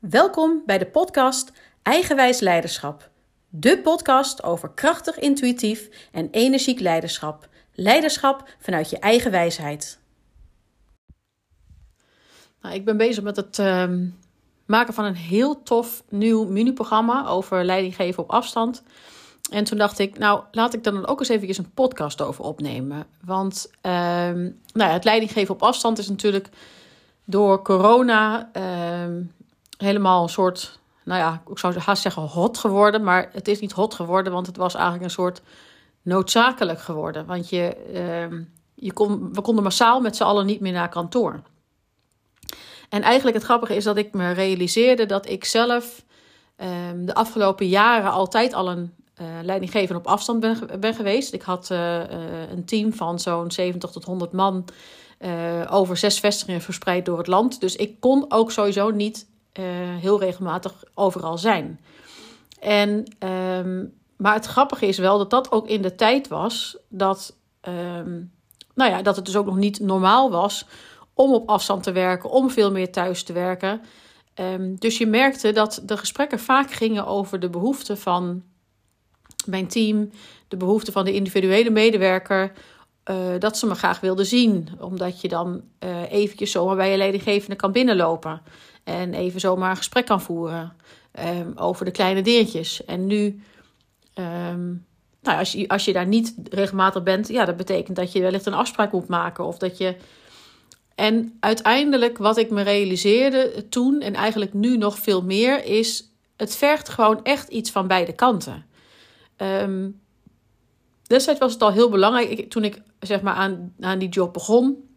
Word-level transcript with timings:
Welkom 0.00 0.62
bij 0.66 0.78
de 0.78 0.86
podcast 0.86 1.52
Eigenwijs 1.82 2.40
Leiderschap. 2.40 3.10
De 3.48 3.78
podcast 3.78 4.42
over 4.42 4.70
krachtig, 4.70 5.18
intuïtief 5.18 6.08
en 6.12 6.28
energiek 6.30 6.80
leiderschap. 6.80 7.48
Leiderschap 7.74 8.48
vanuit 8.58 8.90
je 8.90 8.98
eigen 8.98 9.30
wijsheid. 9.30 9.98
Nou, 12.62 12.74
ik 12.74 12.84
ben 12.84 12.96
bezig 12.96 13.22
met 13.22 13.36
het 13.36 13.58
ehm, 13.58 14.06
maken 14.66 14.94
van 14.94 15.04
een 15.04 15.14
heel 15.14 15.62
tof 15.62 16.02
nieuw 16.08 16.44
mini-programma 16.44 17.26
over 17.26 17.64
leidinggeven 17.64 18.22
op 18.22 18.30
afstand. 18.30 18.82
En 19.50 19.64
toen 19.64 19.78
dacht 19.78 19.98
ik, 19.98 20.18
nou 20.18 20.42
laat 20.50 20.74
ik 20.74 20.84
dan 20.84 21.06
ook 21.06 21.18
eens 21.18 21.28
even 21.28 21.64
een 21.64 21.72
podcast 21.74 22.22
over 22.22 22.44
opnemen. 22.44 23.06
Want 23.24 23.70
ehm, 23.80 24.50
nou 24.72 24.92
het 24.92 25.04
leidinggeven 25.04 25.54
op 25.54 25.62
afstand 25.62 25.98
is 25.98 26.08
natuurlijk 26.08 26.48
door 27.24 27.62
corona 27.62 28.50
ehm, 28.52 29.22
helemaal 29.80 30.22
een 30.22 30.28
soort, 30.28 30.78
nou 31.04 31.20
ja, 31.20 31.42
ik 31.50 31.58
zou 31.58 31.78
haast 31.78 32.02
zeggen 32.02 32.22
hot 32.22 32.58
geworden. 32.58 33.02
Maar 33.02 33.28
het 33.32 33.48
is 33.48 33.60
niet 33.60 33.72
hot 33.72 33.94
geworden, 33.94 34.32
want 34.32 34.46
het 34.46 34.56
was 34.56 34.74
eigenlijk 34.74 35.04
een 35.04 35.10
soort 35.10 35.42
noodzakelijk 36.02 36.80
geworden. 36.80 37.26
Want 37.26 37.48
je, 37.48 37.76
uh, 38.32 38.38
je 38.74 38.92
kon, 38.92 39.34
we 39.34 39.40
konden 39.40 39.64
massaal 39.64 40.00
met 40.00 40.16
z'n 40.16 40.22
allen 40.22 40.46
niet 40.46 40.60
meer 40.60 40.72
naar 40.72 40.88
kantoor. 40.88 41.42
En 42.88 43.02
eigenlijk 43.02 43.36
het 43.36 43.46
grappige 43.46 43.74
is 43.74 43.84
dat 43.84 43.96
ik 43.96 44.12
me 44.12 44.30
realiseerde 44.30 45.06
dat 45.06 45.28
ik 45.28 45.44
zelf 45.44 46.04
um, 46.90 47.06
de 47.06 47.14
afgelopen 47.14 47.68
jaren 47.68 48.10
altijd 48.10 48.52
al 48.52 48.70
een 48.70 48.94
uh, 49.20 49.26
leidinggever 49.42 49.96
op 49.96 50.06
afstand 50.06 50.40
ben, 50.40 50.80
ben 50.80 50.94
geweest. 50.94 51.32
Ik 51.32 51.42
had 51.42 51.70
uh, 51.70 52.00
een 52.50 52.64
team 52.64 52.92
van 52.92 53.18
zo'n 53.18 53.50
70 53.50 53.90
tot 53.90 54.04
100 54.04 54.32
man 54.32 54.64
over 55.70 55.96
zes 55.96 56.20
vestigingen 56.20 56.60
verspreid 56.60 57.04
door 57.04 57.18
het 57.18 57.26
land. 57.26 57.60
Dus 57.60 57.76
ik 57.76 58.00
kon 58.00 58.24
ook 58.28 58.52
sowieso 58.52 58.90
niet 58.90 59.26
heel 59.98 60.20
regelmatig 60.20 60.84
overal 60.94 61.38
zijn. 61.38 61.80
En, 62.60 63.16
um, 63.18 63.92
maar 64.16 64.34
het 64.34 64.46
grappige 64.46 64.86
is 64.86 64.98
wel 64.98 65.18
dat 65.18 65.30
dat 65.30 65.52
ook 65.52 65.68
in 65.68 65.82
de 65.82 65.94
tijd 65.94 66.28
was 66.28 66.76
dat, 66.88 67.36
um, 67.68 68.32
nou 68.74 68.90
ja, 68.90 69.02
dat 69.02 69.16
het 69.16 69.24
dus 69.24 69.36
ook 69.36 69.46
nog 69.46 69.56
niet 69.56 69.80
normaal 69.80 70.30
was 70.30 70.66
om 71.14 71.32
op 71.32 71.48
afstand 71.48 71.82
te 71.82 71.92
werken, 71.92 72.30
om 72.30 72.50
veel 72.50 72.70
meer 72.70 72.92
thuis 72.92 73.22
te 73.22 73.32
werken. 73.32 73.80
Um, 74.34 74.76
dus 74.78 74.98
je 74.98 75.06
merkte 75.06 75.52
dat 75.52 75.82
de 75.84 75.96
gesprekken 75.96 76.38
vaak 76.38 76.70
gingen 76.70 77.06
over 77.06 77.40
de 77.40 77.50
behoeften 77.50 77.98
van 77.98 78.42
mijn 79.46 79.66
team, 79.66 80.10
de 80.48 80.56
behoeften 80.56 80.92
van 80.92 81.04
de 81.04 81.12
individuele 81.12 81.70
medewerker. 81.70 82.52
Uh, 83.10 83.16
dat 83.38 83.58
ze 83.58 83.66
me 83.66 83.74
graag 83.74 84.00
wilden 84.00 84.26
zien, 84.26 84.68
omdat 84.78 85.20
je 85.20 85.28
dan 85.28 85.62
uh, 85.84 86.12
eventjes 86.12 86.50
zomaar 86.50 86.76
bij 86.76 86.90
je 86.90 86.96
leidinggevende 86.96 87.56
kan 87.56 87.72
binnenlopen 87.72 88.42
en 88.84 89.14
even 89.14 89.40
zomaar 89.40 89.70
een 89.70 89.76
gesprek 89.76 90.06
kan 90.06 90.20
voeren 90.20 90.72
um, 91.26 91.52
over 91.56 91.84
de 91.84 91.90
kleine 91.90 92.22
dingetjes. 92.22 92.84
En 92.84 93.06
nu, 93.06 93.42
um, 94.14 94.86
nou, 95.22 95.38
als, 95.38 95.52
je, 95.52 95.68
als 95.68 95.84
je 95.84 95.92
daar 95.92 96.06
niet 96.06 96.34
regelmatig 96.50 97.02
bent, 97.02 97.28
ja, 97.28 97.44
dat 97.44 97.56
betekent 97.56 97.96
dat 97.96 98.12
je 98.12 98.20
wellicht 98.20 98.46
een 98.46 98.54
afspraak 98.54 98.92
moet 98.92 99.08
maken 99.08 99.44
of 99.44 99.58
dat 99.58 99.78
je 99.78 99.96
en 101.00 101.36
uiteindelijk, 101.40 102.18
wat 102.18 102.36
ik 102.36 102.50
me 102.50 102.62
realiseerde 102.62 103.68
toen 103.68 104.00
en 104.00 104.14
eigenlijk 104.14 104.52
nu 104.52 104.76
nog 104.76 104.98
veel 104.98 105.22
meer, 105.22 105.64
is: 105.64 106.10
het 106.36 106.56
vergt 106.56 106.88
gewoon 106.88 107.22
echt 107.22 107.48
iets 107.48 107.70
van 107.70 107.86
beide 107.86 108.12
kanten. 108.12 108.66
Um, 109.36 110.00
destijds 111.02 111.40
was 111.40 111.52
het 111.52 111.62
al 111.62 111.72
heel 111.72 111.88
belangrijk. 111.88 112.50
Toen 112.50 112.64
ik 112.64 112.82
zeg 113.00 113.22
maar 113.22 113.34
aan, 113.34 113.74
aan 113.80 113.98
die 113.98 114.08
job 114.08 114.32
begon, 114.32 114.89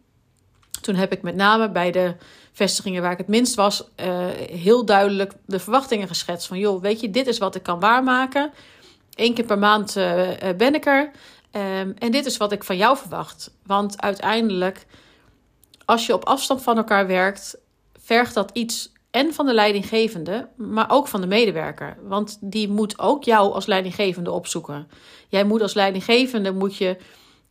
toen 0.84 0.94
heb 0.94 1.12
ik 1.12 1.22
met 1.22 1.34
name 1.34 1.70
bij 1.70 1.90
de 1.90 2.14
vestigingen 2.52 3.02
waar 3.02 3.12
ik 3.12 3.18
het 3.18 3.28
minst 3.28 3.54
was, 3.54 3.84
uh, 3.96 4.26
heel 4.50 4.84
duidelijk 4.84 5.32
de 5.46 5.58
verwachtingen 5.58 6.08
geschetst. 6.08 6.46
Van 6.46 6.58
joh, 6.58 6.82
weet 6.82 7.00
je, 7.00 7.10
dit 7.10 7.26
is 7.26 7.38
wat 7.38 7.54
ik 7.54 7.62
kan 7.62 7.80
waarmaken. 7.80 8.52
Eén 9.14 9.34
keer 9.34 9.44
per 9.44 9.58
maand 9.58 9.96
uh, 9.96 10.28
ben 10.56 10.74
ik 10.74 10.86
er. 10.86 11.10
Um, 11.52 11.94
en 11.98 12.10
dit 12.10 12.26
is 12.26 12.36
wat 12.36 12.52
ik 12.52 12.64
van 12.64 12.76
jou 12.76 12.96
verwacht. 12.96 13.50
Want 13.66 14.00
uiteindelijk 14.00 14.86
als 15.84 16.06
je 16.06 16.14
op 16.14 16.24
afstand 16.24 16.62
van 16.62 16.76
elkaar 16.76 17.06
werkt, 17.06 17.56
vergt 17.98 18.34
dat 18.34 18.50
iets 18.52 18.92
en 19.10 19.34
van 19.34 19.46
de 19.46 19.54
leidinggevende, 19.54 20.48
maar 20.56 20.90
ook 20.90 21.08
van 21.08 21.20
de 21.20 21.26
medewerker. 21.26 21.96
Want 22.02 22.38
die 22.40 22.68
moet 22.68 22.98
ook 22.98 23.24
jou 23.24 23.52
als 23.52 23.66
leidinggevende 23.66 24.30
opzoeken. 24.30 24.88
Jij 25.28 25.44
moet 25.44 25.62
als 25.62 25.74
leidinggevende 25.74 26.52
moet 26.52 26.76
je 26.76 26.96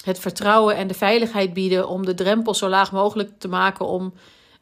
het 0.04 0.20
vertrouwen 0.20 0.76
en 0.76 0.88
de 0.88 0.94
veiligheid 0.94 1.54
bieden 1.54 1.88
om 1.88 2.06
de 2.06 2.14
drempel 2.14 2.54
zo 2.54 2.68
laag 2.68 2.92
mogelijk 2.92 3.30
te 3.38 3.48
maken 3.48 3.86
om, 3.86 4.14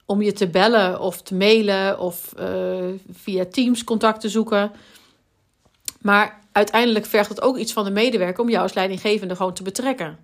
om 0.06 0.22
je 0.22 0.34
te 0.34 0.48
bellen 0.48 1.00
of 1.00 1.22
te 1.22 1.36
mailen 1.36 2.00
of 2.00 2.34
uh, 2.40 2.46
via 3.12 3.46
Teams 3.46 3.84
contact 3.84 4.22
te 4.22 4.30
zoeken. 4.30 4.72
Maar 6.02 6.40
uiteindelijk 6.52 7.06
vergt 7.06 7.30
het 7.30 7.42
ook 7.42 7.58
iets 7.58 7.74
van 7.74 7.84
de 7.84 7.92
medewerker 7.92 8.44
om 8.44 8.50
jou 8.50 8.64
als 8.64 8.74
leidinggevende 8.74 9.36
gewoon 9.36 9.54
te 9.54 9.64
betrekken. 9.64 10.18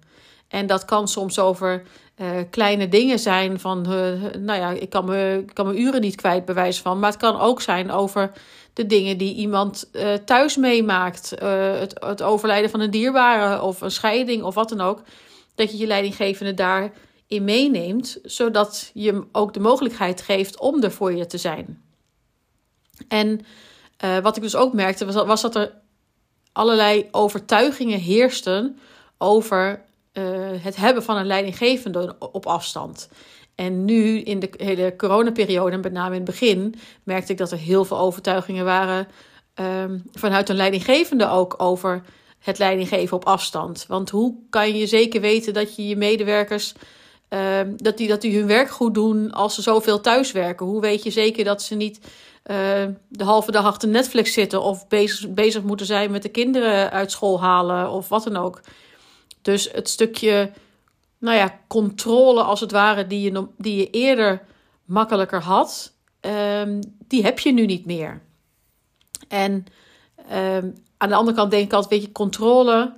En 0.47 0.67
dat 0.67 0.85
kan 0.85 1.07
soms 1.07 1.39
over 1.39 1.83
uh, 2.17 2.29
kleine 2.49 2.87
dingen 2.87 3.19
zijn 3.19 3.59
van, 3.59 3.79
uh, 3.79 4.33
nou 4.39 4.59
ja, 4.59 4.69
ik 4.69 4.89
kan, 4.89 5.05
me, 5.05 5.45
kan 5.53 5.65
mijn 5.65 5.81
uren 5.81 6.01
niet 6.01 6.15
kwijt, 6.15 6.45
bewijs 6.45 6.79
van. 6.79 6.99
Maar 6.99 7.09
het 7.09 7.19
kan 7.19 7.39
ook 7.39 7.61
zijn 7.61 7.91
over 7.91 8.31
de 8.73 8.85
dingen 8.85 9.17
die 9.17 9.35
iemand 9.35 9.89
uh, 9.91 10.13
thuis 10.13 10.55
meemaakt. 10.55 11.29
het, 11.39 11.93
het 12.05 12.21
overlijden 12.21 12.69
van 12.69 12.79
een 12.79 12.91
dierbare 12.91 13.61
of 13.61 13.81
een 13.81 13.91
scheiding 13.91 14.43
of 14.43 14.55
wat 14.55 14.69
dan 14.69 14.81
ook. 14.81 15.01
Dat 15.55 15.71
je 15.71 15.77
je 15.77 15.87
leidinggevende 15.87 16.53
daarin 16.53 17.43
meeneemt, 17.43 18.19
zodat 18.23 18.91
je 18.93 19.11
hem 19.11 19.29
ook 19.31 19.53
de 19.53 19.59
mogelijkheid 19.59 20.21
geeft 20.21 20.59
om 20.59 20.83
er 20.83 20.91
voor 20.91 21.13
je 21.13 21.25
te 21.25 21.37
zijn. 21.37 21.83
En 23.07 23.45
wat 24.21 24.35
ik 24.37 24.43
dus 24.43 24.55
ook 24.55 24.73
merkte, 24.73 25.05
was, 25.05 25.15
was 25.15 25.41
dat 25.41 25.55
er 25.55 25.73
allerlei 26.51 27.07
overtuigingen 27.11 27.99
heersten 27.99 28.79
over 29.17 29.85
uh, 30.17 30.23
het 30.63 30.75
hebben 30.75 31.03
van 31.03 31.17
een 31.17 31.25
leidinggevende 31.25 32.15
op 32.19 32.45
afstand. 32.45 33.09
En 33.55 33.85
nu 33.85 34.19
in 34.19 34.39
de 34.39 34.49
hele 34.57 34.95
coronaperiode, 34.95 35.71
en 35.71 35.79
met 35.79 35.91
name 35.91 36.15
in 36.15 36.21
het 36.21 36.29
begin, 36.29 36.75
merkte 37.03 37.31
ik 37.31 37.37
dat 37.37 37.51
er 37.51 37.57
heel 37.57 37.85
veel 37.85 37.97
overtuigingen 37.99 38.65
waren 38.65 39.07
um, 39.55 40.03
vanuit 40.13 40.49
een 40.49 40.55
leidinggevende 40.55 41.29
ook 41.29 41.55
over 41.57 42.01
het 42.39 42.57
leidinggeven 42.57 43.17
op 43.17 43.25
afstand. 43.25 43.85
Want 43.87 44.09
hoe 44.09 44.35
kan 44.49 44.77
je 44.77 44.87
zeker 44.87 45.21
weten 45.21 45.53
dat 45.53 45.75
je 45.75 45.87
je 45.87 45.95
medewerkers 45.95 46.73
um, 47.29 47.73
dat, 47.77 47.97
die, 47.97 48.07
dat 48.07 48.21
die 48.21 48.37
hun 48.37 48.47
werk 48.47 48.69
goed 48.69 48.93
doen 48.93 49.31
als 49.31 49.55
ze 49.55 49.61
zoveel 49.61 50.01
thuiswerken? 50.01 50.65
Hoe 50.65 50.81
weet 50.81 51.03
je 51.03 51.11
zeker 51.11 51.43
dat 51.43 51.61
ze 51.61 51.75
niet 51.75 51.97
uh, 51.97 52.55
de 53.07 53.23
halve 53.23 53.51
dag 53.51 53.65
achter 53.65 53.89
Netflix 53.89 54.33
zitten 54.33 54.61
of 54.61 54.87
bezig, 54.87 55.33
bezig 55.33 55.63
moeten 55.63 55.85
zijn 55.85 56.11
met 56.11 56.21
de 56.21 56.29
kinderen 56.29 56.91
uit 56.91 57.11
school 57.11 57.41
halen 57.41 57.91
of 57.91 58.09
wat 58.09 58.23
dan 58.23 58.37
ook? 58.37 58.61
Dus 59.47 59.71
het 59.71 59.89
stukje, 59.89 60.51
nou 61.17 61.37
ja, 61.37 61.59
controle 61.67 62.41
als 62.41 62.59
het 62.59 62.71
ware, 62.71 63.07
die 63.07 63.21
je, 63.21 63.47
die 63.57 63.75
je 63.75 63.89
eerder 63.89 64.41
makkelijker 64.85 65.41
had, 65.41 65.93
um, 66.61 66.79
die 67.07 67.23
heb 67.23 67.39
je 67.39 67.53
nu 67.53 67.65
niet 67.65 67.85
meer. 67.85 68.21
En 69.27 69.65
um, 70.33 70.75
aan 70.97 71.09
de 71.09 71.15
andere 71.15 71.37
kant 71.37 71.51
denk 71.51 71.65
ik 71.65 71.73
altijd, 71.73 71.93
weet 71.93 72.01
je, 72.01 72.11
controle. 72.11 72.93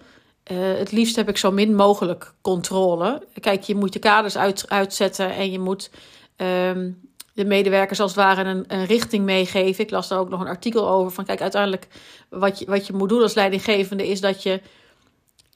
Uh, 0.52 0.58
het 0.78 0.92
liefst 0.92 1.16
heb 1.16 1.30
ik 1.30 1.38
zo 1.38 1.52
min 1.52 1.76
mogelijk 1.76 2.34
controle. 2.42 3.28
Kijk, 3.40 3.64
je 3.64 3.76
moet 3.76 3.94
je 3.94 4.00
kaders 4.00 4.38
uit, 4.38 4.70
uitzetten 4.70 5.36
en 5.36 5.52
je 5.52 5.60
moet 5.60 5.92
um, 6.38 7.12
de 7.34 7.46
medewerkers 7.46 8.00
als 8.00 8.16
het 8.16 8.20
ware 8.20 8.44
een, 8.44 8.64
een, 8.68 8.86
richting 8.86 9.26
meegeven. 9.26 9.84
Ik 9.84 9.92
las 9.92 10.08
daar 10.08 10.20
ook 10.20 10.30
nog 10.30 10.40
een 10.40 10.48
artikel 10.48 10.90
over 10.90 11.12
van, 11.12 11.26
kijk, 11.26 11.42
uiteindelijk 11.42 11.88
wat 12.30 12.60
je, 12.60 12.66
wat 12.66 12.88
je 12.88 12.94
moet 12.94 13.10
doen 13.10 13.22
als 13.22 13.34
leidinggevende 13.34 14.08
is 14.08 14.22
dat 14.22 14.44
je 14.44 14.62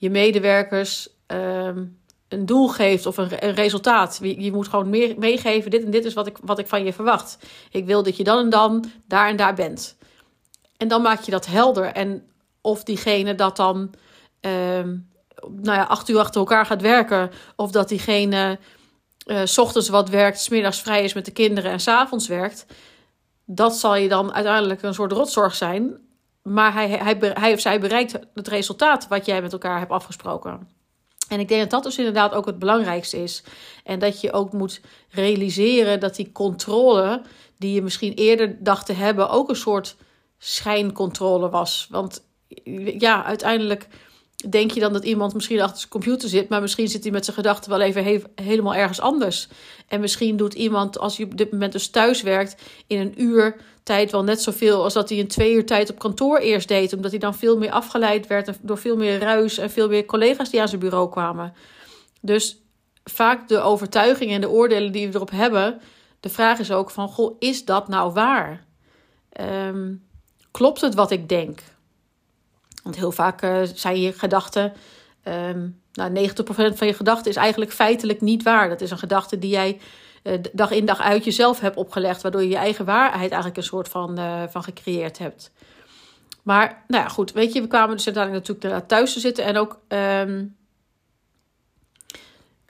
je 0.03 0.09
medewerkers 0.09 1.09
um, 1.28 2.00
een 2.28 2.46
doel 2.46 2.68
geeft 2.68 3.06
of 3.06 3.18
een, 3.18 3.30
resultaat. 3.52 4.19
Je, 4.22 4.41
je, 4.41 4.52
moet 4.52 4.68
gewoon 4.68 4.90
meer 4.90 5.16
meegeven. 5.18 5.72
Dit 5.72 5.84
en 5.84 5.91
dit 5.91 6.06
is 6.06 6.14
wat 6.14 6.28
ik, 6.28 6.38
wat 6.41 6.59
ik 6.59 6.68
van 6.68 6.86
je 6.86 6.94
verwacht. 6.94 7.38
Ik 7.72 7.86
wil 7.86 8.03
dat 8.03 8.18
je 8.18 8.24
dan 8.24 8.40
en 8.40 8.50
dan 8.50 8.85
daar 9.08 9.29
en 9.29 9.35
daar 9.35 9.53
bent. 9.53 9.97
En 10.78 10.88
dan 10.88 11.02
maak 11.02 11.22
je 11.22 11.32
dat 11.32 11.46
helder. 11.46 11.85
En 11.85 12.28
of 12.61 12.84
diegene 12.84 13.35
dat 13.35 13.55
dan 13.55 13.78
um, 14.41 15.09
nou 15.50 15.78
ja, 15.78 15.84
acht 15.84 16.09
uur 16.09 16.20
achter 16.20 16.40
elkaar 16.40 16.66
gaat 16.66 16.82
werken. 16.82 17.32
Of 17.56 17.72
dat 17.72 17.90
diegene 17.90 18.59
uh, 19.26 19.41
s 19.44 19.58
ochtends 19.58 19.90
wat 19.90 20.09
werkt, 20.09 20.40
smiddags 20.40 20.82
vrij 20.82 21.03
is 21.03 21.14
met 21.14 21.26
de 21.26 21.32
kinderen 21.32 21.72
en 21.72 21.79
s'avonds 21.79 22.28
werkt. 22.28 22.66
Dat 23.46 23.76
zal 23.76 23.96
je 23.96 24.09
dan 24.09 24.34
uiteindelijk 24.34 24.82
een 24.82 24.94
soort 24.94 25.11
rotzorg 25.11 25.56
zijn 25.56 25.97
maar 26.43 26.73
hij, 26.73 26.90
hij, 26.90 27.17
hij 27.19 27.53
of 27.53 27.59
zij 27.59 27.79
bereikt 27.79 28.19
het 28.34 28.47
resultaat 28.47 29.07
wat 29.07 29.25
jij 29.25 29.41
met 29.41 29.53
elkaar 29.53 29.79
hebt 29.79 29.91
afgesproken. 29.91 30.67
En 31.28 31.40
ik 31.40 31.47
denk 31.47 31.61
dat 31.61 31.69
dat 31.69 31.84
dus 31.84 31.97
inderdaad 31.97 32.34
ook 32.34 32.45
het 32.45 32.59
belangrijkste 32.59 33.23
is. 33.23 33.43
En 33.84 33.99
dat 33.99 34.22
je 34.22 34.31
ook 34.31 34.53
moet 34.53 34.81
realiseren 35.09 35.99
dat 35.99 36.16
die 36.16 36.31
controle, 36.31 37.22
die 37.57 37.73
je 37.73 37.81
misschien 37.81 38.13
eerder 38.13 38.63
dacht 38.63 38.85
te 38.85 38.93
hebben, 38.93 39.29
ook 39.29 39.49
een 39.49 39.55
soort 39.55 39.95
schijncontrole 40.37 41.49
was. 41.49 41.87
Want 41.90 42.23
ja, 42.97 43.23
uiteindelijk 43.23 43.87
denk 44.49 44.72
je 44.72 44.79
dan 44.79 44.93
dat 44.93 45.03
iemand 45.03 45.34
misschien 45.34 45.61
achter 45.61 45.78
zijn 45.78 45.89
computer 45.89 46.29
zit, 46.29 46.49
maar 46.49 46.61
misschien 46.61 46.87
zit 46.87 47.03
hij 47.03 47.11
met 47.11 47.25
zijn 47.25 47.37
gedachten 47.37 47.69
wel 47.69 47.81
even 47.81 48.31
helemaal 48.35 48.75
ergens 48.75 48.99
anders. 48.99 49.47
En 49.87 49.99
misschien 49.99 50.37
doet 50.37 50.53
iemand, 50.53 50.99
als 50.99 51.17
je 51.17 51.23
op 51.23 51.37
dit 51.37 51.51
moment 51.51 51.72
dus 51.72 51.89
thuis 51.89 52.22
werkt, 52.22 52.61
in 52.87 52.99
een 52.99 53.22
uur 53.22 53.55
tijd 53.84 54.12
wel 54.12 54.24
net 54.24 54.41
zoveel 54.41 54.84
als 54.84 54.94
dat 54.94 55.09
hij 55.09 55.20
een 55.20 55.28
twee 55.28 55.53
uur 55.53 55.66
tijd 55.66 55.90
op 55.90 56.00
kantoor 56.00 56.38
eerst 56.38 56.68
deed. 56.68 56.94
Omdat 56.94 57.12
hij 57.12 57.20
dan 57.20 57.35
veel 57.35 57.58
meer 57.58 57.72
afgeleid 57.72 58.28
werd 58.28 58.52
door 58.62 58.78
veel 58.78 58.96
meer 58.96 59.20
ruis 59.20 59.58
en 59.58 59.72
veel 59.72 59.88
meer 59.88 60.06
collega's 60.06 60.50
die 60.50 60.62
aan 60.62 60.68
zijn 60.68 60.82
bureau 60.82 61.09
kwamen. 61.09 61.53
Dus 62.22 62.62
vaak 63.03 63.47
de 63.47 63.59
overtuigingen 63.59 64.35
en 64.35 64.41
de 64.41 64.50
oordelen 64.50 64.91
die 64.91 65.08
we 65.08 65.16
erop 65.16 65.32
hebben. 65.32 65.82
De 66.20 66.30
vraag 66.30 66.59
is 66.59 66.72
ook 66.72 66.90
van, 66.90 67.08
goh, 67.08 67.35
is 67.40 67.66
dat 67.66 67.88
nou 67.88 68.14
waar? 68.14 68.66
Ehm, 69.30 69.94
klopt 70.52 70.82
het 70.82 70.96
wat 70.96 71.12
ik 71.12 71.30
denk? 71.30 71.59
Want 72.84 72.96
heel 72.96 73.12
vaak 73.12 73.44
uh, 73.44 73.62
zijn 73.74 74.02
je 74.02 74.14
gedachten... 74.14 74.74
Um, 75.28 75.82
nou, 75.94 76.30
90% 76.30 76.76
van 76.76 76.88
je 76.88 76.94
gedachten 76.94 77.32
is 77.32 77.38
eigenlijk 77.38 77.72
feitelijk 77.72 78.22
niet 78.22 78.44
waar. 78.44 78.70
Dat 78.70 78.82
is 78.82 78.91
een 78.91 78.97
gedachte 78.97 79.40
die 79.40 79.50
jij 79.50 79.80
dag 80.53 80.72
in 80.72 80.85
dag 80.85 81.02
uit 81.02 81.23
jezelf 81.23 81.59
hebt 81.59 81.75
opgelegd, 81.75 82.22
waardoor 82.22 82.41
je 82.41 82.49
je 82.49 82.55
eigen 82.55 82.85
waarheid 82.85 83.29
eigenlijk 83.29 83.58
een 83.58 83.64
soort 83.64 83.90
van, 83.90 84.20
uh, 84.20 84.43
van 84.49 84.64
gecreëerd 84.64 85.17
hebt. 85.17 85.52
Maar, 86.43 86.84
nou 86.87 87.03
ja, 87.03 87.09
goed, 87.09 87.31
weet 87.31 87.53
je, 87.53 87.61
we 87.61 87.67
kwamen 87.67 87.96
dus 87.96 88.05
uiteindelijk 88.05 88.47
natuurlijk 88.47 88.87
thuis 88.87 89.14
te 89.14 89.20
zitten 89.20 89.43
en 89.43 89.58
ook. 89.58 89.79
Um, 89.87 90.55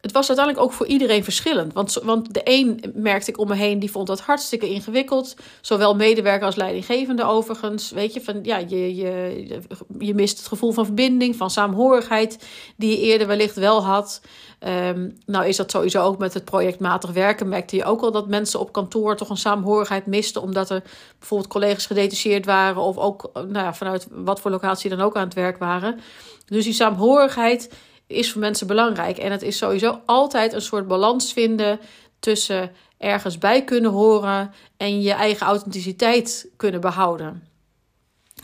het 0.03 0.11
was 0.11 0.27
uiteindelijk 0.27 0.65
ook 0.65 0.73
voor 0.73 0.85
iedereen 0.85 1.23
verschillend. 1.23 1.73
Want, 1.73 1.93
want 1.93 2.33
de 2.33 2.41
een 2.43 2.93
merkte 2.95 3.29
ik 3.29 3.39
om 3.39 3.47
me 3.47 3.55
heen, 3.55 3.79
die 3.79 3.91
vond 3.91 4.07
dat 4.07 4.19
hartstikke 4.19 4.69
ingewikkeld. 4.69 5.35
Zowel 5.61 5.95
medewerker 5.95 6.45
als 6.45 6.55
leidinggevende 6.55 7.23
overigens. 7.23 7.91
Weet 7.91 8.13
je, 8.13 8.21
van 8.21 8.39
ja, 8.41 8.57
je, 8.57 8.95
je, 8.95 9.45
je 9.99 10.13
mist 10.13 10.37
het 10.37 10.47
gevoel 10.47 10.71
van 10.71 10.85
verbinding, 10.85 11.35
van 11.35 11.49
saamhorigheid, 11.49 12.47
die 12.75 12.89
je 12.89 12.97
eerder 12.97 13.27
wellicht 13.27 13.55
wel 13.55 13.83
had. 13.83 14.21
Um, 14.59 15.17
nou 15.25 15.45
is 15.45 15.57
dat 15.57 15.71
sowieso 15.71 16.03
ook 16.03 16.17
met 16.17 16.33
het 16.33 16.45
projectmatig 16.45 17.11
werken. 17.11 17.49
Merkte 17.49 17.75
je 17.75 17.85
ook 17.85 18.01
al 18.01 18.11
dat 18.11 18.27
mensen 18.27 18.59
op 18.59 18.71
kantoor 18.71 19.15
toch 19.15 19.29
een 19.29 19.37
saamhorigheid 19.37 20.05
misten. 20.05 20.41
Omdat 20.41 20.69
er 20.69 20.83
bijvoorbeeld 21.19 21.51
collega's 21.51 21.85
gedetacheerd 21.85 22.45
waren. 22.45 22.81
Of 22.81 22.97
ook 22.97 23.29
nou 23.33 23.53
ja, 23.53 23.73
vanuit 23.73 24.07
wat 24.11 24.39
voor 24.39 24.51
locatie 24.51 24.89
dan 24.89 25.01
ook 25.01 25.15
aan 25.15 25.23
het 25.23 25.33
werk 25.33 25.57
waren. 25.57 25.99
Dus 26.45 26.63
die 26.63 26.73
saamhorigheid 26.73 27.69
is 28.13 28.31
voor 28.31 28.41
mensen 28.41 28.67
belangrijk. 28.67 29.17
En 29.17 29.31
het 29.31 29.41
is 29.41 29.57
sowieso 29.57 30.01
altijd 30.05 30.53
een 30.53 30.61
soort 30.61 30.87
balans 30.87 31.33
vinden 31.33 31.79
tussen 32.19 32.71
ergens 32.97 33.37
bij 33.37 33.63
kunnen 33.63 33.91
horen 33.91 34.51
en 34.77 35.01
je 35.01 35.11
eigen 35.11 35.45
authenticiteit 35.47 36.47
kunnen 36.57 36.81
behouden. 36.81 37.47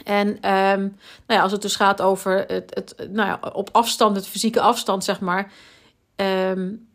En 0.04 0.28
um, 0.28 0.40
nou 0.40 1.40
ja, 1.40 1.42
als 1.42 1.52
het 1.52 1.62
dus 1.62 1.76
gaat 1.76 2.02
over 2.02 2.46
het, 2.48 2.76
het, 2.76 3.10
nou 3.12 3.28
ja, 3.28 3.52
op 3.54 3.70
afstand, 3.72 4.16
het 4.16 4.28
fysieke 4.28 4.62
afstand, 4.62 5.04
zeg 5.04 5.20
maar, 5.20 5.52
um, 6.16 6.88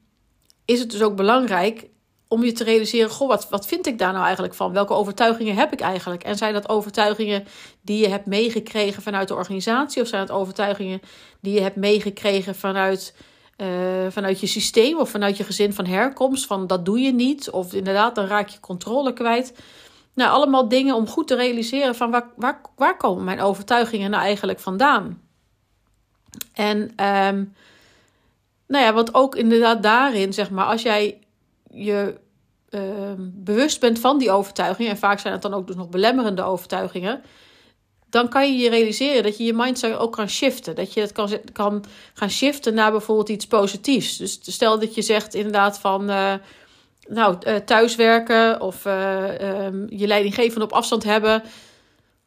is 0.64 0.80
het 0.80 0.90
dus 0.90 1.02
ook 1.02 1.16
belangrijk 1.16 1.86
om 2.28 2.44
je 2.44 2.52
te 2.52 2.64
realiseren: 2.64 3.10
goh, 3.10 3.28
wat, 3.28 3.48
wat 3.48 3.66
vind 3.66 3.86
ik 3.86 3.98
daar 3.98 4.12
nou 4.12 4.24
eigenlijk 4.24 4.54
van? 4.54 4.72
Welke 4.72 4.92
overtuigingen 4.92 5.54
heb 5.54 5.72
ik 5.72 5.80
eigenlijk? 5.80 6.22
En 6.24 6.36
zijn 6.36 6.52
dat 6.52 6.68
overtuigingen 6.68 7.44
die 7.80 7.98
je 7.98 8.08
hebt 8.08 8.26
meegekregen 8.26 9.02
vanuit 9.02 9.28
de 9.28 9.34
organisatie, 9.34 10.02
of 10.02 10.08
zijn 10.08 10.22
het 10.22 10.30
overtuigingen 10.30 11.00
die 11.40 11.54
je 11.54 11.60
hebt 11.60 11.76
meegekregen 11.76 12.54
vanuit, 12.54 13.14
uh, 13.56 13.66
vanuit 14.08 14.40
je 14.40 14.46
systeem 14.46 14.98
of 14.98 15.10
vanuit 15.10 15.36
je 15.36 15.44
gezin 15.44 15.72
van 15.72 15.86
herkomst? 15.86 16.46
Van 16.46 16.66
dat 16.66 16.84
doe 16.84 17.00
je 17.00 17.12
niet, 17.12 17.50
of 17.50 17.72
inderdaad, 17.72 18.14
dan 18.14 18.26
raak 18.26 18.48
je 18.48 18.60
controle 18.60 19.12
kwijt. 19.12 19.54
Nou, 20.14 20.30
allemaal 20.30 20.68
dingen 20.68 20.94
om 20.94 21.08
goed 21.08 21.26
te 21.26 21.34
realiseren 21.34 21.94
van 21.94 22.10
waar, 22.10 22.26
waar, 22.36 22.60
waar 22.76 22.96
komen 22.96 23.24
mijn 23.24 23.40
overtuigingen 23.40 24.10
nou 24.10 24.22
eigenlijk 24.22 24.60
vandaan? 24.60 25.22
En 26.52 26.78
um, 26.80 27.54
nou 28.66 28.84
ja, 28.84 28.92
want 28.92 29.14
ook 29.14 29.36
inderdaad 29.36 29.82
daarin, 29.82 30.32
zeg 30.32 30.50
maar, 30.50 30.66
als 30.66 30.82
jij 30.82 31.18
je 31.74 32.14
uh, 32.70 32.80
bewust 33.18 33.80
bent 33.80 33.98
van 33.98 34.18
die 34.18 34.30
overtuigingen, 34.30 34.90
en 34.90 34.98
vaak 34.98 35.18
zijn 35.18 35.32
het 35.32 35.42
dan 35.42 35.54
ook 35.54 35.66
dus 35.66 35.76
nog 35.76 35.88
belemmerende 35.88 36.42
overtuigingen, 36.42 37.22
dan 38.10 38.28
kan 38.28 38.52
je 38.52 38.62
je 38.62 38.70
realiseren 38.70 39.22
dat 39.22 39.36
je 39.36 39.44
je 39.44 39.52
mindset 39.52 39.96
ook 39.96 40.12
kan 40.12 40.28
shiften. 40.28 40.74
Dat 40.74 40.92
je 40.92 41.00
het 41.00 41.12
kan, 41.12 41.30
kan 41.52 41.84
gaan 42.14 42.30
shiften 42.30 42.74
naar 42.74 42.90
bijvoorbeeld 42.90 43.28
iets 43.28 43.46
positiefs. 43.46 44.16
Dus 44.16 44.38
stel 44.42 44.78
dat 44.78 44.94
je 44.94 45.02
zegt 45.02 45.34
inderdaad 45.34 45.78
van. 45.78 46.10
Uh, 46.10 46.34
nou, 47.08 47.36
uh, 47.46 47.54
thuiswerken 47.56 48.60
of 48.60 48.84
uh, 48.84 49.64
um, 49.64 49.86
je 49.88 50.06
leidinggevende 50.06 50.64
op 50.64 50.72
afstand 50.72 51.04
hebben. 51.04 51.42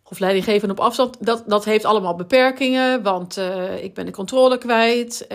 Of 0.04 0.20
leidinggevende 0.20 0.74
op 0.74 0.80
afstand. 0.80 1.26
Dat, 1.26 1.44
dat 1.46 1.66
heeft 1.66 1.86
allemaal 1.86 2.16
beperkingen, 2.16 3.04
want 3.04 3.40
ik 3.82 3.94
ben 3.94 4.06
de 4.06 4.12
controle 4.12 4.58
kwijt 4.58 5.28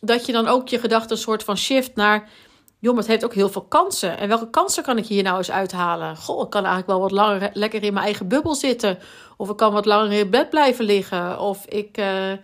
dat 0.00 0.26
je 0.26 0.32
dan 0.32 0.46
ook 0.46 0.68
je 0.68 0.78
gedachten 0.78 1.10
een 1.10 1.22
soort 1.22 1.42
van 1.42 1.56
shift 1.56 1.94
naar. 1.94 2.28
Joh, 2.84 2.96
het 2.96 3.06
heeft 3.06 3.24
ook 3.24 3.34
heel 3.34 3.48
veel 3.48 3.64
kansen. 3.64 4.18
En 4.18 4.28
welke 4.28 4.50
kansen 4.50 4.82
kan 4.82 4.98
ik 4.98 5.06
hier 5.06 5.22
nou 5.22 5.36
eens 5.36 5.50
uithalen? 5.50 6.16
Goh, 6.16 6.42
ik 6.42 6.50
kan 6.50 6.64
eigenlijk 6.64 6.86
wel 6.86 7.00
wat 7.00 7.10
langer 7.10 7.50
lekker 7.52 7.82
in 7.82 7.92
mijn 7.92 8.04
eigen 8.04 8.28
bubbel 8.28 8.54
zitten. 8.54 8.98
Of 9.36 9.50
ik 9.50 9.56
kan 9.56 9.72
wat 9.72 9.84
langer 9.84 10.12
in 10.12 10.30
bed 10.30 10.50
blijven 10.50 10.84
liggen. 10.84 11.40
Of 11.40 11.66
ik. 11.66 11.98
Uh, 11.98 12.30
uh, 12.30 12.36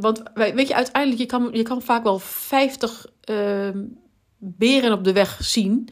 want 0.00 0.22
weet 0.34 0.68
je, 0.68 0.74
uiteindelijk, 0.74 1.20
je 1.20 1.26
kan, 1.26 1.48
je 1.52 1.62
kan 1.62 1.82
vaak 1.82 2.02
wel 2.02 2.18
50 2.18 3.06
uh, 3.30 3.68
ehm, 3.68 3.78
beren 4.38 4.92
op 4.92 5.04
de 5.04 5.12
weg 5.12 5.38
zien. 5.40 5.88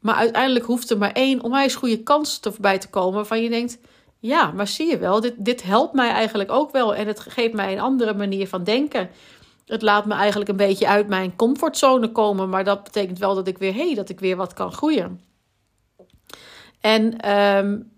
Maar 0.00 0.14
uiteindelijk 0.14 0.64
hoeft 0.64 0.90
er 0.90 0.98
maar 0.98 1.12
één 1.12 1.42
onwijs 1.42 1.74
goede 1.74 2.02
kans 2.02 2.38
voorbij 2.42 2.78
te 2.78 2.90
komen. 2.90 3.14
Waarvan 3.14 3.42
je 3.42 3.48
denkt: 3.48 3.78
ja, 4.18 4.52
maar 4.52 4.68
zie 4.68 4.90
je 4.90 4.98
wel, 4.98 5.20
dit, 5.20 5.34
dit 5.38 5.62
helpt 5.62 5.94
mij 5.94 6.10
eigenlijk 6.10 6.50
ook 6.50 6.72
wel. 6.72 6.94
En 6.94 7.06
het 7.06 7.20
geeft 7.20 7.54
mij 7.54 7.72
een 7.72 7.80
andere 7.80 8.14
manier 8.14 8.48
van 8.48 8.64
denken 8.64 9.10
het 9.66 9.82
laat 9.82 10.06
me 10.06 10.14
eigenlijk 10.14 10.50
een 10.50 10.56
beetje 10.56 10.88
uit 10.88 11.08
mijn 11.08 11.36
comfortzone 11.36 12.12
komen. 12.12 12.48
Maar 12.48 12.64
dat 12.64 12.84
betekent 12.84 13.18
wel 13.18 13.34
dat 13.34 13.48
ik 13.48 13.58
weer, 13.58 13.74
hey, 13.74 13.94
dat 13.94 14.08
ik 14.08 14.20
weer 14.20 14.36
wat 14.36 14.52
kan 14.52 14.72
groeien. 14.72 15.20
En, 16.80 17.30
um, 17.30 17.92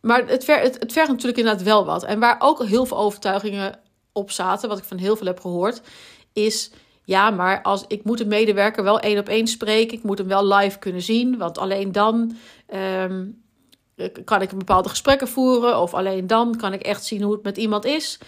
maar 0.00 0.26
het, 0.26 0.46
het, 0.46 0.78
het 0.78 0.92
vergt 0.92 1.10
natuurlijk 1.10 1.38
inderdaad 1.38 1.62
wel 1.62 1.84
wat. 1.84 2.04
En 2.04 2.18
waar 2.18 2.36
ook 2.38 2.64
heel 2.64 2.86
veel 2.86 2.98
overtuigingen 2.98 3.78
op 4.12 4.30
zaten, 4.30 4.68
wat 4.68 4.78
ik 4.78 4.84
van 4.84 4.96
heel 4.96 5.16
veel 5.16 5.26
heb 5.26 5.40
gehoord, 5.40 5.80
is. 6.32 6.70
Ja, 7.04 7.30
maar 7.30 7.62
als, 7.62 7.84
ik 7.88 8.04
moet 8.04 8.20
een 8.20 8.28
medewerker 8.28 8.84
wel 8.84 9.00
één 9.00 9.18
op 9.18 9.28
één 9.28 9.46
spreken. 9.46 9.96
Ik 9.96 10.02
moet 10.02 10.18
hem 10.18 10.28
wel 10.28 10.46
live 10.46 10.78
kunnen 10.78 11.02
zien. 11.02 11.38
Want 11.38 11.58
alleen 11.58 11.92
dan 11.92 12.36
um, 12.74 13.42
kan 14.24 14.42
ik 14.42 14.58
bepaalde 14.58 14.88
gesprekken 14.88 15.28
voeren. 15.28 15.80
Of 15.80 15.94
alleen 15.94 16.26
dan 16.26 16.56
kan 16.56 16.72
ik 16.72 16.82
echt 16.82 17.04
zien 17.04 17.22
hoe 17.22 17.32
het 17.32 17.42
met 17.42 17.56
iemand 17.56 17.84
is. 17.84 18.18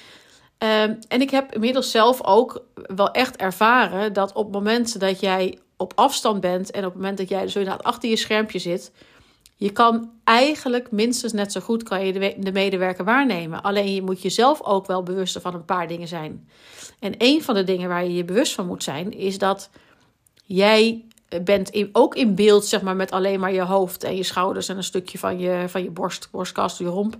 Um, 0.58 0.98
en 1.08 1.20
ik 1.20 1.30
heb 1.30 1.54
inmiddels 1.54 1.90
zelf 1.90 2.24
ook 2.24 2.64
wel 2.74 3.10
echt 3.10 3.36
ervaren 3.36 4.12
dat 4.12 4.32
op 4.32 4.52
momenten 4.52 5.00
dat 5.00 5.20
jij 5.20 5.58
op 5.76 5.92
afstand 5.94 6.40
bent 6.40 6.70
en 6.70 6.84
op 6.84 6.92
het 6.92 7.00
moment 7.00 7.18
dat 7.18 7.28
jij 7.28 7.42
dus 7.42 7.56
inderdaad 7.56 7.82
achter 7.82 8.08
je 8.08 8.16
schermpje 8.16 8.58
zit, 8.58 8.92
je 9.56 9.72
kan 9.72 10.10
eigenlijk 10.24 10.90
minstens 10.90 11.32
net 11.32 11.52
zo 11.52 11.60
goed 11.60 11.82
kan 11.82 12.06
je 12.06 12.12
de, 12.12 12.34
de 12.38 12.52
medewerker 12.52 13.04
waarnemen. 13.04 13.62
Alleen 13.62 13.94
je 13.94 14.02
moet 14.02 14.22
jezelf 14.22 14.62
ook 14.62 14.86
wel 14.86 15.02
bewust 15.02 15.38
van 15.40 15.54
een 15.54 15.64
paar 15.64 15.88
dingen 15.88 16.08
zijn. 16.08 16.48
En 17.00 17.14
een 17.18 17.42
van 17.42 17.54
de 17.54 17.64
dingen 17.64 17.88
waar 17.88 18.04
je 18.04 18.14
je 18.14 18.24
bewust 18.24 18.54
van 18.54 18.66
moet 18.66 18.82
zijn, 18.82 19.12
is 19.12 19.38
dat 19.38 19.70
jij 20.44 21.04
bent 21.44 21.70
in, 21.70 21.88
ook 21.92 22.14
in 22.14 22.34
beeld, 22.34 22.64
zeg 22.64 22.82
maar, 22.82 22.96
met 22.96 23.10
alleen 23.10 23.40
maar 23.40 23.52
je 23.52 23.62
hoofd 23.62 24.04
en 24.04 24.16
je 24.16 24.22
schouders 24.22 24.68
en 24.68 24.76
een 24.76 24.84
stukje 24.84 25.18
van 25.18 25.38
je, 25.38 25.64
van 25.68 25.82
je 25.82 25.90
borst, 25.90 26.28
borstkast, 26.30 26.78
je 26.78 26.84
romp. 26.84 27.16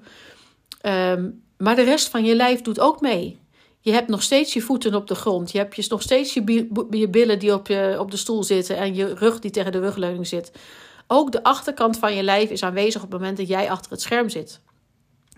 Um, 0.83 1.42
maar 1.59 1.77
de 1.77 1.83
rest 1.83 2.09
van 2.09 2.25
je 2.25 2.35
lijf 2.35 2.62
doet 2.62 2.81
ook 2.81 3.00
mee. 3.00 3.38
Je 3.81 3.93
hebt 3.93 4.09
nog 4.09 4.23
steeds 4.23 4.53
je 4.53 4.61
voeten 4.61 4.95
op 4.95 5.07
de 5.07 5.15
grond. 5.15 5.53
Je 5.53 5.59
hebt 5.59 5.91
nog 5.91 6.03
steeds 6.03 6.35
je, 6.35 7.09
billen 7.11 7.38
die 7.38 7.55
op, 7.55 7.67
je, 7.67 7.97
op 7.99 8.11
de 8.11 8.17
stoel 8.17 8.43
zitten 8.43 8.77
en 8.77 8.95
je 8.95 9.15
rug 9.15 9.38
die 9.41 9.50
tegen 9.50 9.73
de 9.73 9.81
rugleuning 9.81 10.27
zit. 10.27 10.53
Ook 11.07 11.33
de 11.33 11.43
achterkant 11.43 11.99
van 11.99 12.15
je 12.15 12.23
lijf 12.23 12.50
is 12.50 12.62
aanwezig 12.62 13.03
op 13.03 13.11
het 13.11 13.21
moment 13.21 13.38
dat 13.38 13.49
jij 13.49 13.71
achter 13.71 13.91
het 13.91 14.00
scherm 14.00 14.29
zit. 14.29 14.61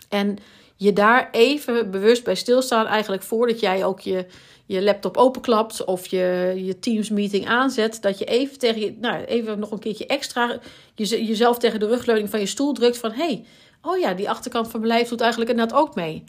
En 0.09 0.37
je 0.75 0.93
daar 0.93 1.29
even 1.31 1.91
bewust 1.91 2.23
bij 2.23 2.35
stilstaan, 2.35 2.85
eigenlijk 2.85 3.23
voordat 3.23 3.59
jij 3.59 3.85
ook 3.85 3.99
je, 3.99 4.25
je 4.65 4.81
laptop 4.83 5.17
openklapt 5.17 5.85
of 5.85 6.07
je, 6.07 6.53
je 6.55 6.79
Teams 6.79 7.09
meeting 7.09 7.47
aanzet, 7.47 8.01
dat 8.01 8.19
je 8.19 8.25
even 8.25 8.59
tegen 8.59 8.81
je, 8.81 8.97
nou, 8.99 9.23
even 9.23 9.59
nog 9.59 9.71
een 9.71 9.79
keertje 9.79 10.05
extra 10.05 10.59
je, 10.95 11.25
jezelf 11.25 11.57
tegen 11.57 11.79
de 11.79 11.87
rugleuning 11.87 12.29
van 12.29 12.39
je 12.39 12.45
stoel 12.45 12.73
drukt 12.73 12.97
van 12.97 13.11
hé, 13.11 13.25
hey, 13.25 13.45
oh 13.81 13.97
ja, 13.97 14.13
die 14.13 14.29
achterkant 14.29 14.69
van 14.69 14.79
mijn 14.79 14.91
lijf 14.91 15.09
doet 15.09 15.21
eigenlijk 15.21 15.51
inderdaad 15.51 15.79
ook 15.79 15.95
mee. 15.95 16.23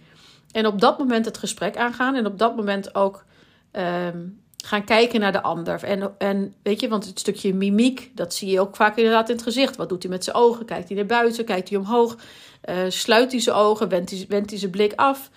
En 0.53 0.67
op 0.67 0.81
dat 0.81 0.99
moment 0.99 1.25
het 1.25 1.39
gesprek 1.39 1.77
aangaan 1.77 2.15
en 2.15 2.27
op 2.27 2.39
dat 2.39 2.57
moment 2.57 2.95
ook 2.95 3.25
um, 3.73 4.41
gaan 4.65 4.85
kijken 4.85 5.21
naar 5.21 5.33
de 5.33 5.43
ander. 5.43 5.85
En, 5.85 6.15
en 6.19 6.55
weet 6.63 6.81
je, 6.81 6.89
want 6.89 7.07
het 7.07 7.19
stukje 7.19 7.55
mimiek, 7.55 8.11
dat 8.15 8.35
zie 8.35 8.51
je 8.51 8.61
ook 8.61 8.77
vaak 8.77 8.97
inderdaad 8.97 9.29
in 9.29 9.35
het 9.35 9.45
gezicht. 9.45 9.77
Wat 9.77 9.89
doet 9.89 10.03
hij 10.03 10.13
met 10.13 10.25
zijn 10.25 10.37
ogen? 10.37 10.65
Kijkt 10.65 10.89
hij 10.89 10.97
naar 10.97 11.07
buiten? 11.07 11.45
Kijkt 11.45 11.69
hij 11.69 11.79
omhoog? 11.79 12.17
Uh, 12.71 12.77
sluit 12.89 13.33
hij 13.33 13.41
zijn 13.41 13.57
ogen? 13.57 13.89
Wendt 13.89 14.11
hij, 14.11 14.25
wendt 14.29 14.51
hij 14.51 14.59
zijn 14.59 14.71
blik 14.71 14.93
af? 14.97 15.31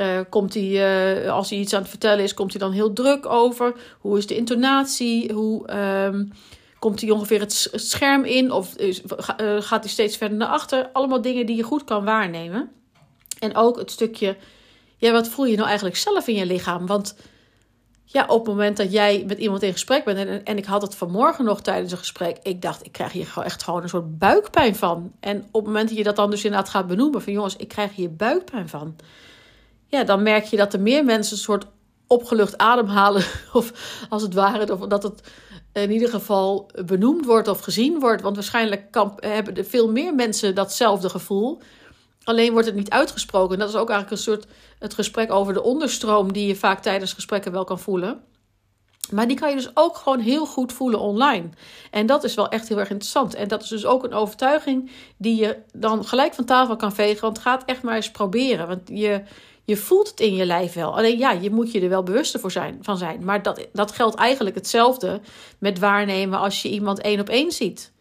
Uh, 0.00 0.20
komt 0.28 0.54
hij, 0.54 1.24
uh, 1.24 1.32
als 1.32 1.50
hij 1.50 1.58
iets 1.58 1.74
aan 1.74 1.80
het 1.80 1.90
vertellen 1.90 2.24
is, 2.24 2.34
komt 2.34 2.50
hij 2.52 2.60
dan 2.60 2.72
heel 2.72 2.92
druk 2.92 3.26
over? 3.26 3.74
Hoe 3.98 4.18
is 4.18 4.26
de 4.26 4.36
intonatie? 4.36 5.32
Hoe, 5.32 5.76
um, 6.04 6.32
Komt 6.78 7.00
hij 7.00 7.10
ongeveer 7.10 7.40
het 7.40 7.70
scherm 7.72 8.24
in 8.24 8.50
of 8.52 8.74
eh, 8.74 9.56
gaat 9.60 9.84
hij 9.84 9.92
steeds 9.92 10.16
verder 10.16 10.36
naar 10.36 10.48
achter? 10.48 10.90
Allemaal 10.92 11.22
dingen 11.22 11.46
die 11.46 11.56
je 11.56 11.62
goed 11.62 11.84
kan 11.84 12.04
waarnemen. 12.04 12.70
En 13.38 13.56
ook 13.56 13.78
het 13.78 13.90
stukje, 13.90 14.36
ja, 14.96 15.12
wat 15.12 15.28
voel 15.28 15.46
je 15.46 15.56
nou 15.56 15.66
eigenlijk 15.66 15.96
zelf 15.96 16.28
in 16.28 16.34
je 16.34 16.46
lichaam? 16.46 16.86
Want 16.86 17.16
ja, 18.04 18.26
op 18.26 18.38
het 18.38 18.54
moment 18.54 18.76
dat 18.76 18.92
jij 18.92 19.24
met 19.26 19.38
iemand 19.38 19.62
in 19.62 19.72
gesprek 19.72 20.04
bent, 20.04 20.18
en, 20.18 20.44
en 20.44 20.56
ik 20.56 20.64
had 20.64 20.82
het 20.82 20.94
vanmorgen 20.94 21.44
nog 21.44 21.60
tijdens 21.60 21.92
een 21.92 21.98
gesprek, 21.98 22.38
ik 22.42 22.62
dacht, 22.62 22.84
ik 22.84 22.92
krijg 22.92 23.12
hier 23.12 23.32
echt 23.42 23.62
gewoon 23.62 23.82
een 23.82 23.88
soort 23.88 24.18
buikpijn 24.18 24.76
van. 24.76 25.12
En 25.20 25.38
op 25.50 25.52
het 25.52 25.64
moment 25.64 25.88
dat 25.88 25.98
je 25.98 26.04
dat 26.04 26.16
dan 26.16 26.30
dus 26.30 26.44
inderdaad 26.44 26.68
gaat 26.68 26.86
benoemen, 26.86 27.22
van 27.22 27.32
jongens, 27.32 27.56
ik 27.56 27.68
krijg 27.68 27.94
hier 27.94 28.14
buikpijn 28.14 28.68
van. 28.68 28.96
Ja, 29.86 30.04
dan 30.04 30.22
merk 30.22 30.44
je 30.44 30.56
dat 30.56 30.72
er 30.72 30.80
meer 30.80 31.04
mensen 31.04 31.36
een 31.36 31.42
soort 31.42 31.66
opgelucht 32.06 32.58
ademhalen, 32.58 33.24
of 33.52 33.72
als 34.08 34.22
het 34.22 34.34
ware, 34.34 34.72
of 34.72 34.80
dat 34.80 35.02
het 35.02 35.30
in 35.82 35.90
ieder 35.90 36.08
geval 36.08 36.70
benoemd 36.84 37.24
wordt 37.24 37.48
of 37.48 37.60
gezien 37.60 38.00
wordt. 38.00 38.22
Want 38.22 38.34
waarschijnlijk 38.34 38.90
kan, 38.90 39.12
hebben 39.16 39.66
veel 39.66 39.90
meer 39.90 40.14
mensen 40.14 40.54
datzelfde 40.54 41.08
gevoel. 41.08 41.60
Alleen 42.22 42.52
wordt 42.52 42.66
het 42.66 42.76
niet 42.76 42.90
uitgesproken. 42.90 43.58
Dat 43.58 43.68
is 43.68 43.74
ook 43.74 43.90
eigenlijk 43.90 44.10
een 44.10 44.32
soort 44.32 44.46
het 44.78 44.94
gesprek 44.94 45.32
over 45.32 45.52
de 45.52 45.62
onderstroom 45.62 46.32
die 46.32 46.46
je 46.46 46.56
vaak 46.56 46.82
tijdens 46.82 47.12
gesprekken 47.12 47.52
wel 47.52 47.64
kan 47.64 47.78
voelen. 47.78 48.20
Maar 49.10 49.28
die 49.28 49.36
kan 49.36 49.48
je 49.48 49.56
dus 49.56 49.70
ook 49.74 49.96
gewoon 49.96 50.18
heel 50.18 50.46
goed 50.46 50.72
voelen 50.72 51.00
online. 51.00 51.48
En 51.90 52.06
dat 52.06 52.24
is 52.24 52.34
wel 52.34 52.48
echt 52.48 52.68
heel 52.68 52.78
erg 52.78 52.90
interessant. 52.90 53.34
En 53.34 53.48
dat 53.48 53.62
is 53.62 53.68
dus 53.68 53.86
ook 53.86 54.04
een 54.04 54.12
overtuiging 54.12 54.90
die 55.16 55.36
je 55.36 55.56
dan 55.72 56.04
gelijk 56.04 56.34
van 56.34 56.44
tafel 56.44 56.76
kan 56.76 56.92
vegen. 56.92 57.20
Want 57.20 57.38
gaat 57.38 57.64
echt 57.64 57.82
maar 57.82 57.96
eens 57.96 58.10
proberen. 58.10 58.66
Want 58.66 58.80
je, 58.84 59.22
je 59.66 59.76
voelt 59.76 60.08
het 60.08 60.20
in 60.20 60.34
je 60.34 60.46
lijf 60.46 60.72
wel. 60.72 60.96
Alleen 60.96 61.18
ja, 61.18 61.30
je 61.30 61.50
moet 61.50 61.72
je 61.72 61.80
er 61.80 61.88
wel 61.88 62.02
bewuster 62.02 62.40
voor 62.40 62.50
zijn, 62.50 62.78
van 62.80 62.98
zijn. 62.98 63.24
Maar 63.24 63.42
dat, 63.42 63.66
dat 63.72 63.92
geldt 63.92 64.16
eigenlijk 64.16 64.56
hetzelfde 64.56 65.20
met 65.58 65.78
waarnemen 65.78 66.38
als 66.38 66.62
je 66.62 66.68
iemand 66.68 67.00
één 67.00 67.20
op 67.20 67.28
één 67.28 67.52
ziet. 67.52 67.92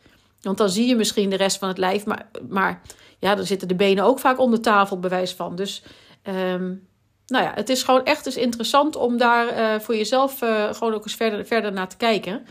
Want 0.42 0.58
dan 0.58 0.70
zie 0.70 0.88
je 0.88 0.96
misschien 0.96 1.30
de 1.30 1.36
rest 1.36 1.58
van 1.58 1.68
het 1.68 1.78
lijf. 1.78 2.06
Maar, 2.06 2.30
maar 2.50 2.82
ja, 3.20 3.36
dan 3.36 3.46
zitten 3.46 3.68
de 3.68 3.76
benen 3.76 4.04
ook 4.04 4.20
vaak 4.20 4.40
onder 4.40 4.62
tafel, 4.62 5.00
bewijs 5.00 5.34
van. 5.34 5.56
Dus 5.56 5.84
um, 6.24 6.88
nou 7.28 7.44
ja, 7.44 7.52
het 7.56 7.70
is 7.70 7.84
gewoon 7.84 8.06
echt 8.06 8.24
dus 8.24 8.38
interessant 8.38 8.96
om 8.96 9.18
daar 9.18 9.58
uh, 9.58 9.80
voor 9.80 9.96
jezelf 9.96 10.42
uh, 10.42 10.74
gewoon 10.74 10.94
ook 10.94 11.04
eens 11.04 11.16
verder, 11.16 11.46
verder 11.46 11.72
naar 11.72 11.90
te 11.90 11.98
kijken. 11.98 12.46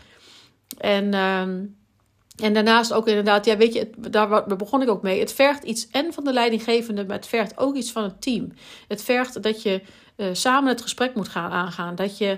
En, 0.77 1.13
um, 1.13 1.77
en 2.35 2.53
daarnaast 2.53 2.93
ook 2.93 3.07
inderdaad, 3.07 3.45
ja, 3.45 3.57
weet 3.57 3.73
je, 3.73 3.89
daar 3.97 4.57
begon 4.57 4.81
ik 4.81 4.89
ook 4.89 5.01
mee. 5.01 5.19
Het 5.19 5.33
vergt 5.33 5.63
iets 5.63 5.87
en 5.89 6.13
van 6.13 6.23
de 6.23 6.33
leidinggevende, 6.33 7.05
maar 7.05 7.15
het 7.15 7.27
vergt 7.27 7.57
ook 7.57 7.75
iets 7.75 7.91
van 7.91 8.03
het 8.03 8.21
team. 8.21 8.51
Het 8.87 9.03
vergt 9.03 9.43
dat 9.43 9.61
je 9.61 9.81
uh, 10.17 10.27
samen 10.31 10.69
het 10.69 10.81
gesprek 10.81 11.15
moet 11.15 11.27
gaan 11.27 11.51
aangaan. 11.51 11.95
Dat 11.95 12.17
je 12.17 12.37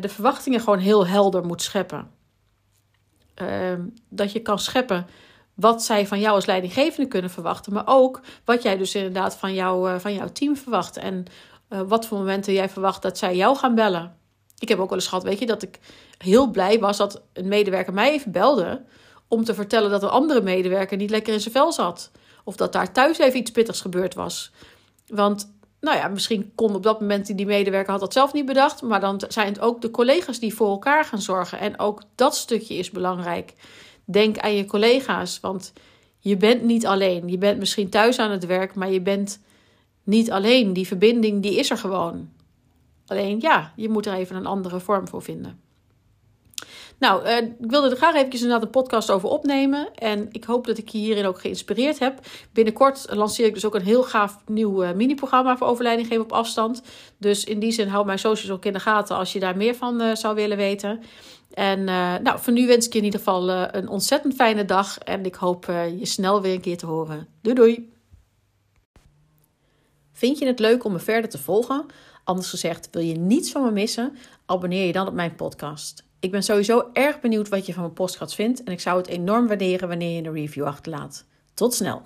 de 0.00 0.08
verwachtingen 0.08 0.60
gewoon 0.60 0.78
heel 0.78 1.06
helder 1.06 1.44
moet 1.44 1.62
scheppen. 1.62 2.10
Ehm, 3.34 3.82
dat 4.08 4.32
je 4.32 4.40
kan 4.40 4.58
scheppen 4.58 5.06
wat 5.54 5.82
zij 5.82 6.06
van 6.06 6.20
jou 6.20 6.34
als 6.34 6.46
leidinggevende 6.46 7.08
kunnen 7.08 7.30
verwachten, 7.30 7.72
maar 7.72 7.86
ook 7.86 8.20
wat 8.44 8.62
jij 8.62 8.76
dus 8.76 8.94
inderdaad 8.94 9.36
van, 9.36 9.54
jou, 9.54 9.90
uh, 9.90 9.98
van 9.98 10.14
jouw 10.14 10.28
team 10.32 10.56
verwacht 10.56 10.96
en 10.96 11.24
wat 11.68 12.06
voor 12.06 12.18
momenten 12.18 12.52
jij 12.52 12.68
verwacht 12.68 13.02
dat 13.02 13.18
zij 13.18 13.36
jou 13.36 13.56
gaan 13.56 13.74
bellen. 13.74 14.16
Ik 14.58 14.68
heb 14.68 14.78
ook 14.78 14.88
wel 14.88 14.98
eens 14.98 15.08
gehad, 15.08 15.24
weet 15.24 15.38
je, 15.38 15.46
dat 15.46 15.62
ik 15.62 15.78
heel 16.18 16.50
blij 16.50 16.78
was 16.78 16.96
dat 16.96 17.22
een 17.32 17.48
medewerker 17.48 17.92
mij 17.92 18.10
even 18.10 18.32
belde 18.32 18.82
om 19.28 19.44
te 19.44 19.54
vertellen 19.54 19.90
dat 19.90 20.02
een 20.02 20.08
andere 20.08 20.42
medewerker 20.42 20.96
niet 20.96 21.10
lekker 21.10 21.32
in 21.32 21.40
zijn 21.40 21.54
vel 21.54 21.72
zat. 21.72 22.10
Of 22.44 22.56
dat 22.56 22.72
daar 22.72 22.92
thuis 22.92 23.18
even 23.18 23.38
iets 23.38 23.50
pittigs 23.50 23.80
gebeurd 23.80 24.14
was. 24.14 24.52
Want, 25.06 25.52
nou 25.80 25.96
ja, 25.96 26.08
misschien 26.08 26.52
kon 26.54 26.74
op 26.74 26.82
dat 26.82 27.00
moment 27.00 27.36
die 27.36 27.46
medewerker 27.46 27.90
had 27.90 28.00
dat 28.00 28.12
zelf 28.12 28.32
niet 28.32 28.46
bedacht. 28.46 28.82
Maar 28.82 29.00
dan 29.00 29.22
zijn 29.28 29.46
het 29.46 29.60
ook 29.60 29.80
de 29.80 29.90
collega's 29.90 30.38
die 30.38 30.54
voor 30.54 30.68
elkaar 30.70 31.04
gaan 31.04 31.20
zorgen. 31.20 31.58
En 31.58 31.78
ook 31.78 32.02
dat 32.14 32.36
stukje 32.36 32.74
is 32.74 32.90
belangrijk. 32.90 33.52
Denk 34.04 34.38
aan 34.38 34.54
je 34.54 34.64
collega's, 34.64 35.40
want 35.40 35.72
je 36.18 36.36
bent 36.36 36.62
niet 36.62 36.86
alleen. 36.86 37.28
Je 37.28 37.38
bent 37.38 37.58
misschien 37.58 37.88
thuis 37.88 38.18
aan 38.18 38.30
het 38.30 38.46
werk, 38.46 38.74
maar 38.74 38.90
je 38.90 39.00
bent 39.00 39.40
niet 40.04 40.30
alleen. 40.30 40.72
Die 40.72 40.86
verbinding 40.86 41.42
die 41.42 41.56
is 41.58 41.70
er 41.70 41.78
gewoon. 41.78 42.28
Alleen 43.06 43.40
ja, 43.40 43.72
je 43.76 43.88
moet 43.88 44.06
er 44.06 44.14
even 44.14 44.36
een 44.36 44.46
andere 44.46 44.80
vorm 44.80 45.08
voor 45.08 45.22
vinden. 45.22 45.60
Nou, 46.98 47.26
uh, 47.26 47.36
ik 47.36 47.54
wilde 47.58 47.90
er 47.90 47.96
graag 47.96 48.14
eventjes 48.14 48.42
inderdaad 48.42 48.66
een 48.66 48.72
podcast 48.72 49.10
over 49.10 49.28
opnemen. 49.28 49.94
En 49.94 50.28
ik 50.30 50.44
hoop 50.44 50.66
dat 50.66 50.78
ik 50.78 50.88
je 50.88 50.98
hierin 50.98 51.26
ook 51.26 51.40
geïnspireerd 51.40 51.98
heb. 51.98 52.20
Binnenkort 52.52 53.06
lanceer 53.10 53.46
ik 53.46 53.54
dus 53.54 53.64
ook 53.64 53.74
een 53.74 53.82
heel 53.82 54.02
gaaf 54.02 54.38
nieuw 54.46 54.84
uh, 54.84 54.92
mini-programma 54.92 55.56
voor 55.56 55.66
overleiding 55.66 56.08
geven 56.08 56.24
op 56.24 56.32
afstand. 56.32 56.82
Dus 57.18 57.44
in 57.44 57.58
die 57.58 57.72
zin 57.72 57.88
hou 57.88 58.06
mijn 58.06 58.18
socials 58.18 58.50
ook 58.50 58.64
in 58.64 58.72
de 58.72 58.80
gaten 58.80 59.16
als 59.16 59.32
je 59.32 59.40
daar 59.40 59.56
meer 59.56 59.74
van 59.74 60.02
uh, 60.02 60.14
zou 60.14 60.34
willen 60.34 60.56
weten. 60.56 61.02
En 61.54 61.84
nou, 62.22 62.38
voor 62.38 62.52
nu 62.52 62.66
wens 62.66 62.86
ik 62.86 62.92
je 62.92 62.98
in 62.98 63.04
ieder 63.04 63.18
geval 63.20 63.50
een 63.50 63.88
ontzettend 63.88 64.34
fijne 64.34 64.64
dag. 64.64 64.98
En 64.98 65.24
ik 65.24 65.34
hoop 65.34 65.64
je 65.98 66.06
snel 66.06 66.42
weer 66.42 66.54
een 66.54 66.60
keer 66.60 66.76
te 66.76 66.86
horen. 66.86 67.28
Doei 67.42 67.54
doei! 67.54 67.92
Vind 70.12 70.38
je 70.38 70.46
het 70.46 70.58
leuk 70.58 70.84
om 70.84 70.92
me 70.92 70.98
verder 70.98 71.30
te 71.30 71.38
volgen? 71.38 71.86
Anders 72.24 72.50
gezegd, 72.50 72.88
wil 72.90 73.02
je 73.02 73.14
niets 73.14 73.50
van 73.50 73.62
me 73.62 73.70
missen? 73.70 74.16
Abonneer 74.46 74.86
je 74.86 74.92
dan 74.92 75.06
op 75.06 75.14
mijn 75.14 75.34
podcast. 75.34 76.07
Ik 76.20 76.30
ben 76.30 76.42
sowieso 76.42 76.90
erg 76.92 77.20
benieuwd 77.20 77.48
wat 77.48 77.66
je 77.66 77.72
van 77.72 77.82
mijn 77.82 77.94
podcast 77.94 78.34
vindt 78.34 78.62
en 78.62 78.72
ik 78.72 78.80
zou 78.80 78.98
het 78.98 79.06
enorm 79.06 79.46
waarderen 79.46 79.88
wanneer 79.88 80.16
je 80.16 80.28
een 80.28 80.34
review 80.34 80.64
achterlaat. 80.64 81.24
Tot 81.54 81.74
snel! 81.74 82.02